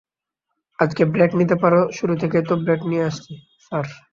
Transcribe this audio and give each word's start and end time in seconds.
আজকে 0.79 1.03
ব্রেক 1.05 1.31
নিতে 1.35 1.55
পারো 1.63 1.79
শুরু 1.97 2.13
থেকেই 2.21 2.43
তো 2.49 2.53
ব্রেক 2.63 2.81
নিয়ে 2.85 3.07
আছি, 3.09 3.33
স্যার। 3.65 3.85